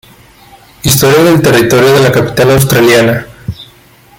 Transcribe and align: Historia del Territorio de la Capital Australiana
Historia 0.81 1.21
del 1.25 1.43
Territorio 1.43 1.91
de 1.93 1.99
la 2.01 2.11
Capital 2.11 2.49
Australiana 2.49 3.27